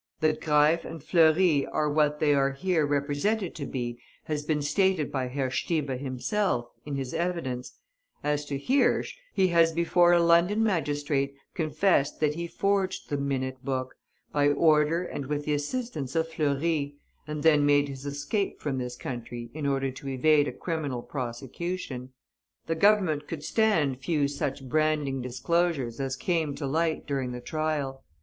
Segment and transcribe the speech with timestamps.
[0.19, 5.11] That Greif and Fleury are what they are here represented to be has been stated
[5.11, 7.77] by Herr Stieber himself, in his evidence;
[8.23, 13.63] as to Hirsch, he has before a London magistrate confessed that he forged the "minute
[13.63, 13.93] book,"
[14.33, 16.95] by order and with the assistance of Fleury,
[17.27, 22.11] and then made his escape from this country in order to evade a criminal prosecution.
[22.65, 28.03] The Government could stand few such branding disclosures as came to light during the trial.